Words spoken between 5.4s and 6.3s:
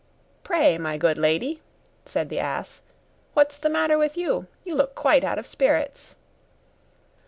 spirits!